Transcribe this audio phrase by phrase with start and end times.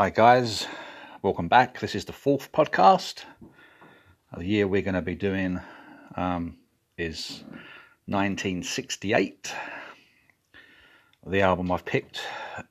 [0.00, 0.66] Hi, guys.
[1.20, 1.78] Welcome back.
[1.78, 3.24] This is the fourth podcast.
[4.34, 5.60] The year we're going to be doing
[6.16, 6.56] um,
[6.96, 7.44] is
[8.06, 9.54] 1968.
[11.26, 12.22] The album I've picked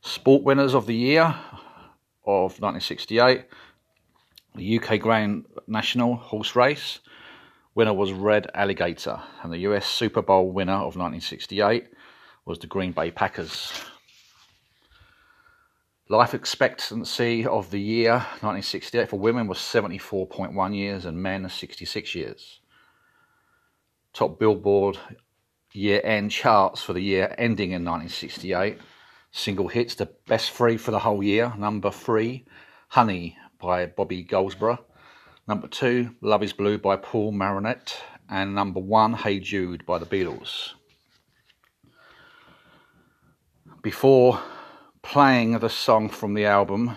[0.00, 1.34] Sport winners of the year
[2.26, 3.44] of 1968,
[4.54, 7.00] the UK Grand National horse race
[7.74, 11.86] winner was Red Alligator, and the US Super Bowl winner of 1968
[12.44, 13.72] was the Green Bay Packers.
[16.08, 22.60] Life expectancy of the year 1968 for women was 74.1 years and men 66 years.
[24.12, 24.98] Top Billboard
[25.72, 28.78] year end charts for the year ending in 1968
[29.34, 31.52] single hits, the best three for the whole year.
[31.58, 32.46] Number three,
[32.88, 34.78] Honey by Bobby Goldsboro.
[35.48, 37.80] Number two, Love is Blue by Paul Mariner.
[38.30, 40.74] And number one, Hey Jude by the Beatles.
[43.82, 44.40] Before
[45.02, 46.96] playing the song from the album,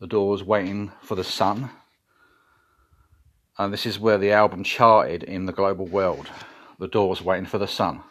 [0.00, 1.70] The Doors Waiting for the Sun.
[3.56, 6.28] And this is where the album charted in the global world.
[6.80, 8.02] The Doors Waiting for the Sun.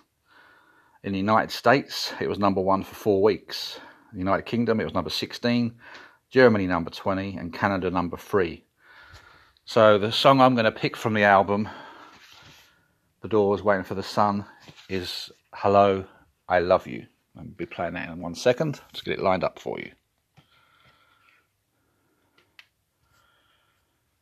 [1.03, 3.79] In the United States, it was number one for four weeks.
[4.11, 5.75] In the United Kingdom, it was number 16.
[6.29, 7.37] Germany, number 20.
[7.37, 8.63] And Canada, number three.
[9.65, 11.69] So the song I'm going to pick from the album,
[13.21, 14.45] The Doors Waiting for the Sun,
[14.89, 16.05] is Hello,
[16.47, 17.05] I Love You.
[17.37, 18.79] I'll be playing that in one second.
[18.93, 19.91] Just get it lined up for you.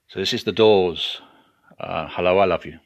[0.08, 1.22] So this is The Doors.
[1.80, 2.80] Uh, Hello, I Love You.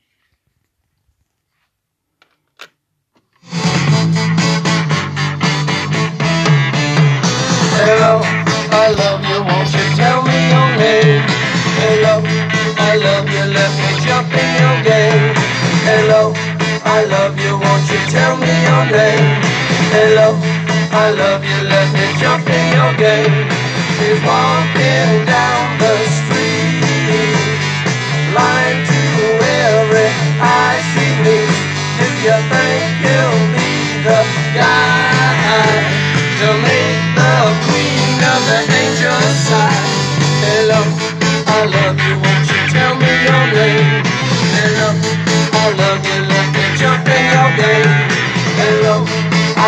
[16.20, 16.34] Hello,
[16.84, 19.40] I love you, won't you tell me your name?
[19.96, 20.36] Hello,
[20.92, 23.48] I love you, let me jump in your game.
[23.96, 25.99] She's walking down the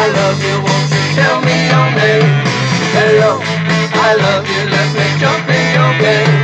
[0.01, 2.25] I love you, won't you tell me your name?
[2.97, 6.41] Hello, I love you, let me jump in your game.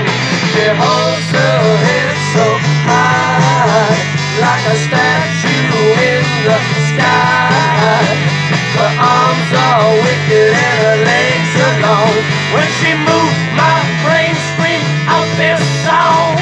[0.53, 2.45] She holds her head so
[2.85, 3.97] high,
[4.37, 5.73] like a statue
[6.05, 6.57] in the
[6.93, 8.05] sky.
[8.77, 12.13] Her arms are wicked and her legs are long.
[12.53, 16.37] When she moves, my brain screams out this song.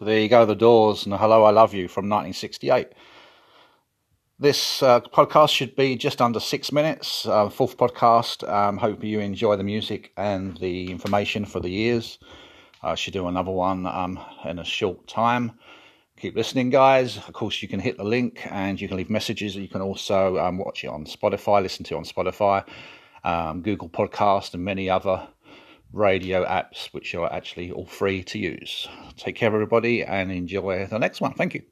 [0.00, 2.88] So there you go, The Doors and Hello, I Love You from 1968.
[4.38, 7.26] This uh, podcast should be just under six minutes.
[7.26, 8.48] Uh, fourth podcast.
[8.48, 12.18] Um, hope you enjoy the music and the information for the years.
[12.82, 15.52] I should do another one um, in a short time.
[16.18, 17.18] Keep listening, guys.
[17.18, 19.54] Of course, you can hit the link and you can leave messages.
[19.54, 22.64] You can also um, watch it on Spotify, listen to it on Spotify,
[23.22, 25.28] um, Google Podcast, and many other
[25.92, 28.88] radio apps, which are actually all free to use.
[29.16, 31.34] Take care, everybody, and enjoy the next one.
[31.34, 31.62] Thank you.